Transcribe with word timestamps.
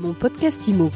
Mon 0.00 0.14
podcast 0.14 0.66
IMO. 0.66 0.90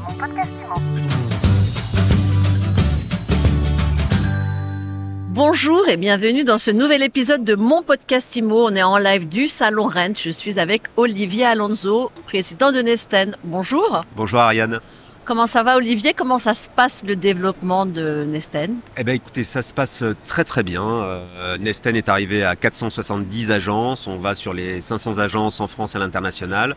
Bonjour 5.28 5.86
et 5.90 5.98
bienvenue 5.98 6.42
dans 6.42 6.56
ce 6.56 6.70
nouvel 6.70 7.02
épisode 7.02 7.44
de 7.44 7.54
mon 7.54 7.82
podcast 7.82 8.34
IMO. 8.34 8.66
On 8.66 8.74
est 8.74 8.82
en 8.82 8.96
live 8.96 9.28
du 9.28 9.46
Salon 9.46 9.88
Rent. 9.88 10.14
Je 10.16 10.30
suis 10.30 10.58
avec 10.58 10.84
Olivier 10.96 11.44
Alonso, 11.44 12.12
président 12.24 12.72
de 12.72 12.78
Nesten. 12.78 13.36
Bonjour. 13.44 14.00
Bonjour 14.16 14.40
Ariane. 14.40 14.80
Comment 15.26 15.46
ça 15.46 15.62
va 15.62 15.76
Olivier? 15.76 16.14
Comment 16.14 16.38
ça 16.38 16.54
se 16.54 16.70
passe 16.70 17.04
le 17.06 17.14
développement 17.14 17.84
de 17.84 18.24
Nesten? 18.26 18.76
Eh 18.96 19.04
bien 19.04 19.12
écoutez, 19.12 19.44
ça 19.44 19.60
se 19.60 19.74
passe 19.74 20.02
très 20.24 20.44
très 20.44 20.62
bien. 20.62 20.82
Euh, 20.82 21.58
Nesten 21.58 21.94
est 21.94 22.08
arrivé 22.08 22.42
à 22.42 22.56
470 22.56 23.50
agences. 23.50 24.06
On 24.06 24.16
va 24.16 24.34
sur 24.34 24.54
les 24.54 24.80
500 24.80 25.18
agences 25.18 25.60
en 25.60 25.66
France 25.66 25.94
et 25.94 25.98
à 25.98 26.00
l'international. 26.00 26.74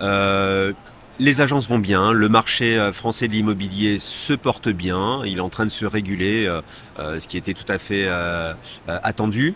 Euh, 0.00 0.72
les 1.18 1.40
agences 1.40 1.68
vont 1.68 1.78
bien, 1.78 2.12
le 2.12 2.28
marché 2.28 2.76
euh, 2.76 2.92
français 2.92 3.28
de 3.28 3.32
l'immobilier 3.32 3.98
se 3.98 4.32
porte 4.32 4.68
bien, 4.68 5.22
il 5.24 5.38
est 5.38 5.40
en 5.40 5.48
train 5.48 5.64
de 5.64 5.70
se 5.70 5.86
réguler, 5.86 6.46
euh, 6.46 6.60
euh, 6.98 7.20
ce 7.20 7.28
qui 7.28 7.36
était 7.36 7.54
tout 7.54 7.70
à 7.70 7.78
fait 7.78 8.08
attendu. 8.86 9.54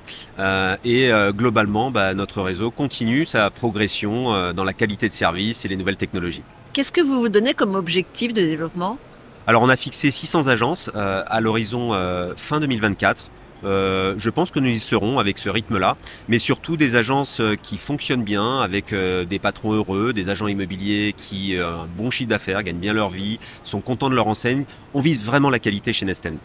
et 0.84 1.10
globalement, 1.30 1.90
bah, 1.90 2.14
notre 2.14 2.42
réseau 2.42 2.70
continue 2.70 3.26
sa 3.26 3.50
progression 3.50 4.52
dans 4.52 4.64
la 4.64 4.72
qualité 4.72 5.08
de 5.08 5.12
service 5.12 5.64
et 5.64 5.68
les 5.68 5.76
nouvelles 5.76 5.96
technologies. 5.96 6.42
Qu'est-ce 6.72 6.92
que 6.92 7.00
vous 7.00 7.20
vous 7.20 7.28
donnez 7.28 7.54
comme 7.54 7.74
objectif 7.74 8.32
de 8.32 8.42
développement? 8.42 8.98
Alors 9.46 9.62
on 9.62 9.68
a 9.68 9.76
fixé 9.76 10.10
600 10.10 10.46
agences 10.48 10.90
à 10.94 11.40
l'horizon 11.40 11.92
fin 12.36 12.60
2024. 12.60 13.30
Euh, 13.64 14.14
je 14.18 14.30
pense 14.30 14.50
que 14.50 14.60
nous 14.60 14.68
y 14.68 14.78
serons 14.78 15.18
avec 15.18 15.38
ce 15.38 15.48
rythme-là, 15.48 15.96
mais 16.28 16.38
surtout 16.38 16.76
des 16.76 16.96
agences 16.96 17.40
euh, 17.40 17.56
qui 17.60 17.76
fonctionnent 17.76 18.22
bien, 18.22 18.60
avec 18.60 18.92
euh, 18.92 19.24
des 19.24 19.38
patrons 19.38 19.72
heureux, 19.72 20.12
des 20.12 20.30
agents 20.30 20.46
immobiliers 20.46 21.14
qui 21.16 21.56
ont 21.58 21.82
un 21.82 21.86
bon 21.86 22.10
chiffre 22.10 22.30
d'affaires, 22.30 22.62
gagnent 22.62 22.78
bien 22.78 22.92
leur 22.92 23.10
vie, 23.10 23.38
sont 23.64 23.80
contents 23.80 24.10
de 24.10 24.14
leur 24.14 24.26
enseigne. 24.26 24.64
On 24.94 25.00
vise 25.00 25.24
vraiment 25.24 25.50
la 25.50 25.58
qualité 25.58 25.92
chez 25.92 26.06
Nesten. 26.06 26.38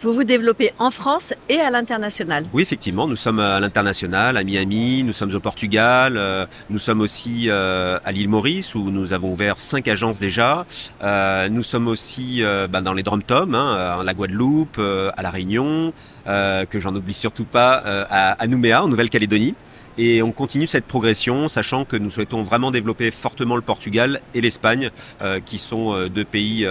Vous 0.00 0.12
vous 0.12 0.22
développez 0.22 0.70
en 0.78 0.92
France 0.92 1.34
et 1.48 1.58
à 1.58 1.70
l'international 1.70 2.46
Oui, 2.52 2.62
effectivement, 2.62 3.08
nous 3.08 3.16
sommes 3.16 3.40
à 3.40 3.58
l'international, 3.58 4.36
à 4.36 4.44
Miami, 4.44 5.02
nous 5.02 5.12
sommes 5.12 5.34
au 5.34 5.40
Portugal, 5.40 6.14
euh, 6.16 6.46
nous 6.70 6.78
sommes 6.78 7.00
aussi 7.00 7.46
euh, 7.48 7.98
à 8.04 8.12
l'île 8.12 8.28
Maurice 8.28 8.76
où 8.76 8.92
nous 8.92 9.12
avons 9.12 9.32
ouvert 9.32 9.60
cinq 9.60 9.88
agences 9.88 10.20
déjà. 10.20 10.66
Euh, 11.02 11.48
nous 11.48 11.64
sommes 11.64 11.88
aussi 11.88 12.42
bah, 12.70 12.80
dans 12.80 12.92
les 12.92 13.02
Drom-Tom, 13.02 13.56
hein, 13.56 14.04
la 14.04 14.14
Guadeloupe, 14.14 14.78
à 14.78 15.20
la 15.20 15.30
Réunion, 15.30 15.92
que 16.26 16.78
j'en 16.78 16.94
oublie 16.94 17.12
surtout 17.12 17.44
pas, 17.44 17.72
à, 17.74 18.40
à 18.40 18.46
Nouméa, 18.46 18.84
en 18.84 18.88
Nouvelle-Calédonie. 18.88 19.56
Et 20.00 20.22
on 20.22 20.30
continue 20.30 20.68
cette 20.68 20.84
progression, 20.84 21.48
sachant 21.48 21.84
que 21.84 21.96
nous 21.96 22.10
souhaitons 22.10 22.44
vraiment 22.44 22.70
développer 22.70 23.10
fortement 23.10 23.56
le 23.56 23.62
Portugal 23.62 24.20
et 24.32 24.40
l'Espagne, 24.40 24.90
qui 25.44 25.58
sont 25.58 26.06
deux 26.06 26.24
pays 26.24 26.68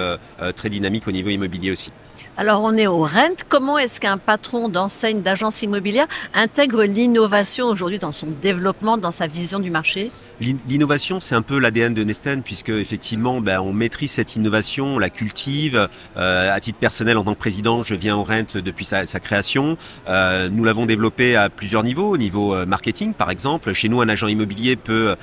très 0.56 0.70
dynamiques 0.70 1.10
au 1.10 1.12
niveau 1.12 1.30
immobilier 1.30 1.72
aussi. 1.72 1.92
Alors 2.38 2.62
on 2.64 2.78
est 2.78 2.88
au 2.88 3.00
Rent. 3.00 3.44
Comment 3.50 3.78
est-ce 3.78 4.00
qu'un 4.00 4.18
patron 4.18 4.70
d'enseigne 4.70 5.22
d'agence 5.22 5.62
immobilière 5.62 6.08
intègre 6.34 6.84
l'innovation 6.84 7.68
aujourd'hui 7.68 8.00
dans 8.00 8.12
son 8.12 8.28
développement, 8.42 8.98
dans 8.98 9.12
sa 9.12 9.28
vision 9.28 9.60
du 9.60 9.72
marché? 9.72 10.12
L'innovation, 10.40 11.20
c'est 11.20 11.34
un 11.34 11.42
peu 11.42 11.58
l'ADN 11.58 11.96
de 11.96 12.04
Nesten, 12.04 12.44
puisque 12.44 12.70
effectivement, 12.70 13.42
ben, 13.42 13.60
on 13.60 13.74
maîtrise 13.74 14.12
cette 14.12 14.36
innovation, 14.36 14.96
on 14.96 15.00
la 15.00 15.10
cultive. 15.10 15.90
Euh, 16.16 16.56
à 16.56 16.60
titre 16.60 16.78
personnel, 16.78 17.18
en 17.18 17.24
tant 17.24 17.34
que 17.34 17.40
président, 17.40 17.82
je 17.82 17.96
viens 17.96 18.16
au 18.16 18.24
Rent 18.24 18.56
depuis 18.56 18.86
sa, 18.86 19.06
création. 19.20 19.78
Euh, 20.08 20.48
nous 20.50 20.64
l'avons 20.64 20.86
développé 20.86 21.36
à 21.36 21.50
plusieurs 21.50 21.84
niveaux, 21.84 22.12
au 22.12 22.18
niveau 22.18 22.54
euh, 22.54 22.68
marketing, 22.68 23.16
par 23.16 23.32
exemple. 23.32 23.74
Chez 23.74 23.90
nous, 23.90 24.00
un 24.00 24.10
agent 24.10 24.28
immobilier 24.28 24.76
peut, 24.76 25.16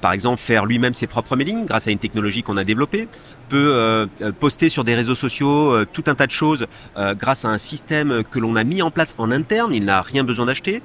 par 0.00 0.12
exemple, 0.12 0.40
faire 0.40 0.64
lui-même 0.64 0.94
ses 0.94 1.06
propres 1.06 1.36
mailings 1.36 1.66
grâce 1.66 1.86
à 1.86 1.90
une 1.90 1.98
technologie 1.98 2.42
qu'on 2.42 2.56
a 2.56 2.64
développée, 2.64 3.08
peut 3.48 4.08
poster 4.40 4.68
sur 4.68 4.84
des 4.84 4.94
réseaux 4.94 5.14
sociaux 5.14 5.84
tout 5.86 6.04
un 6.06 6.14
tas 6.14 6.26
de 6.26 6.32
choses 6.34 6.66
grâce 6.96 7.44
à 7.44 7.48
un 7.48 7.58
système 7.58 8.22
que 8.30 8.38
l'on 8.38 8.56
a 8.56 8.64
mis 8.64 8.82
en 8.82 8.90
place 8.90 9.14
en 9.18 9.30
interne. 9.30 9.72
Il 9.72 9.84
n'a 9.84 10.02
rien 10.02 10.24
besoin 10.24 10.46
d'acheter. 10.46 10.82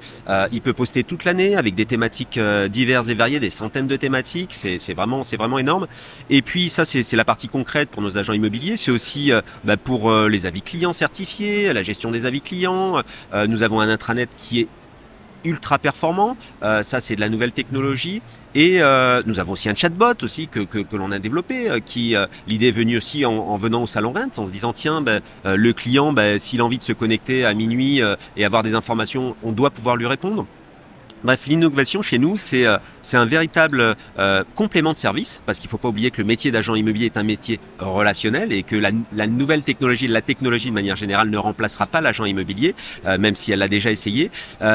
il 0.52 0.60
peut 0.60 0.72
poster 0.72 1.04
toute 1.04 1.24
l'année 1.24 1.56
avec 1.56 1.74
des 1.74 1.86
thématiques 1.86 2.38
diverses 2.68 3.08
et 3.08 3.14
variées, 3.14 3.40
des 3.40 3.50
de 3.86 3.96
thématiques, 3.96 4.54
c'est 4.54 4.94
vraiment, 4.94 5.58
énorme. 5.58 5.86
Et 6.28 6.42
puis 6.42 6.68
ça, 6.68 6.84
c'est 6.84 7.16
la 7.16 7.24
partie 7.24 7.48
concrète 7.48 7.90
pour 7.90 8.02
nos 8.02 8.18
agents 8.18 8.32
immobiliers. 8.32 8.76
C'est 8.76 8.90
aussi 8.90 9.32
euh, 9.32 9.40
bah, 9.64 9.76
pour 9.76 10.10
euh, 10.10 10.28
les 10.28 10.46
avis 10.46 10.62
clients 10.62 10.92
certifiés, 10.92 11.72
la 11.72 11.82
gestion 11.82 12.10
des 12.10 12.26
avis 12.26 12.40
clients. 12.40 13.02
Euh, 13.34 13.46
nous 13.46 13.62
avons 13.62 13.80
un 13.80 13.88
intranet 13.88 14.28
qui 14.36 14.60
est 14.60 14.68
ultra 15.44 15.78
performant. 15.78 16.36
ça, 16.62 17.00
c'est 17.00 17.16
de 17.16 17.20
la 17.20 17.28
nouvelle 17.28 17.52
technologie. 17.52 18.22
Et 18.54 18.78
nous 19.26 19.40
avons 19.40 19.52
aussi 19.52 19.68
un 19.68 19.74
chatbot 19.74 20.14
aussi 20.22 20.48
que, 20.48 20.66
l'on 20.96 21.12
a 21.12 21.18
développé, 21.18 21.68
qui 21.84 22.14
l'idée 22.46 22.68
est 22.68 22.72
venue 22.72 22.96
aussi 22.96 23.24
en, 23.24 23.56
venant 23.56 23.82
au 23.82 23.86
salon 23.86 24.12
Rent, 24.12 24.38
en 24.38 24.46
se 24.46 24.52
disant 24.52 24.72
tiens, 24.72 25.02
ben, 25.02 25.20
le 25.44 25.72
client, 25.72 26.12
ben, 26.12 26.38
s'il 26.38 26.60
a 26.60 26.64
envie 26.64 26.78
de 26.78 26.82
se 26.82 26.92
connecter 26.92 27.44
à 27.44 27.54
minuit 27.54 28.00
et 28.36 28.44
avoir 28.44 28.62
des 28.62 28.74
informations, 28.74 29.36
on 29.42 29.52
doit 29.52 29.70
pouvoir 29.70 29.96
lui 29.96 30.06
répondre. 30.06 30.46
Bref, 31.22 31.46
l'innovation 31.46 32.00
chez 32.00 32.18
nous, 32.18 32.38
c'est 32.38 32.66
euh, 32.66 32.78
un 33.12 33.26
véritable 33.26 33.94
euh, 34.18 34.42
complément 34.54 34.94
de 34.94 34.98
service, 34.98 35.42
parce 35.44 35.58
qu'il 35.58 35.68
ne 35.68 35.70
faut 35.70 35.78
pas 35.78 35.88
oublier 35.88 36.10
que 36.10 36.22
le 36.22 36.26
métier 36.26 36.50
d'agent 36.50 36.74
immobilier 36.74 37.06
est 37.06 37.18
un 37.18 37.22
métier 37.22 37.60
relationnel 37.78 38.52
et 38.52 38.62
que 38.62 38.74
la, 38.74 38.90
la, 39.12 39.26
nouvelle 39.26 39.62
technologie, 39.62 40.06
la 40.06 40.22
technologie 40.22 40.70
de 40.70 40.74
manière 40.74 40.96
générale 40.96 41.28
ne 41.28 41.36
remplacera 41.36 41.86
pas 41.86 42.00
l'agent 42.00 42.24
immobilier, 42.24 42.74
euh, 43.04 43.18
même 43.18 43.34
si 43.34 43.52
elle 43.52 43.58
l'a 43.58 43.68
déjà 43.68 43.90
essayé. 43.90 44.30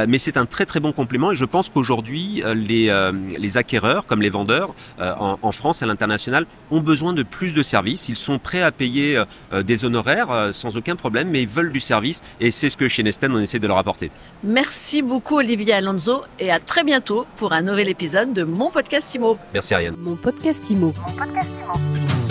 mais 0.07 0.17
c'est 0.17 0.37
un 0.37 0.45
très 0.45 0.65
très 0.65 0.79
bon 0.79 0.91
complément 0.91 1.31
et 1.31 1.35
je 1.35 1.45
pense 1.45 1.69
qu'aujourd'hui, 1.69 2.43
les, 2.55 3.11
les 3.37 3.57
acquéreurs, 3.57 4.05
comme 4.05 4.21
les 4.21 4.29
vendeurs, 4.29 4.73
en, 4.99 5.39
en, 5.41 5.51
France 5.51 5.81
et 5.81 5.85
à 5.85 5.87
l'international, 5.87 6.45
ont 6.71 6.81
besoin 6.81 7.13
de 7.13 7.23
plus 7.23 7.53
de 7.53 7.63
services. 7.63 8.09
Ils 8.09 8.15
sont 8.15 8.39
prêts 8.39 8.61
à 8.61 8.71
payer 8.71 9.21
des 9.63 9.85
honoraires 9.85 10.49
sans 10.51 10.77
aucun 10.77 10.95
problème, 10.95 11.29
mais 11.29 11.41
ils 11.41 11.47
veulent 11.47 11.71
du 11.71 11.79
service 11.79 12.21
et 12.39 12.51
c'est 12.51 12.69
ce 12.69 12.77
que 12.77 12.87
chez 12.87 13.03
Nesten, 13.03 13.31
on 13.33 13.39
essaie 13.39 13.59
de 13.59 13.67
leur 13.67 13.77
apporter. 13.77 14.11
Merci 14.43 15.01
beaucoup 15.01 15.37
Olivier 15.37 15.73
Alonso 15.73 16.23
et 16.39 16.51
à 16.51 16.59
très 16.59 16.83
bientôt 16.83 17.25
pour 17.35 17.53
un 17.53 17.61
nouvel 17.61 17.89
épisode 17.89 18.33
de 18.33 18.43
mon 18.43 18.69
podcast 18.71 19.13
IMO. 19.15 19.37
Merci 19.53 19.73
Ariane. 19.73 19.95
Mon 19.97 20.15
podcast 20.15 20.69
IMO. 20.69 20.93
Mon 21.07 21.13
podcast 21.13 21.49
IMO. 21.63 22.24